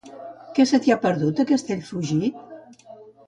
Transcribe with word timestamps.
Què 0.59 0.63
se 0.69 0.77
t'hi 0.85 0.93
ha 0.95 0.97
perdut, 1.03 1.43
a 1.43 1.45
Castellfugit? 1.53 2.81